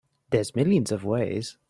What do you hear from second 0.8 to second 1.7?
of ways.